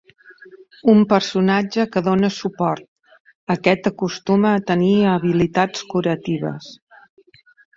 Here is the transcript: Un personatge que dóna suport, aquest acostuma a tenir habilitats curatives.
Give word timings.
Un 0.93 1.01
personatge 1.11 1.85
que 1.95 2.03
dóna 2.07 2.31
suport, 2.39 2.87
aquest 3.57 3.91
acostuma 3.93 4.55
a 4.55 4.65
tenir 4.73 4.91
habilitats 5.13 5.85
curatives. 5.93 6.73